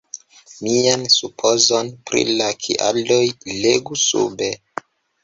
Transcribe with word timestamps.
Mian 0.67 1.01
supozon 1.15 1.91
pri 2.11 2.23
la 2.29 2.47
kialoj 2.63 3.21
legu 3.67 3.99
sube. 4.05 4.49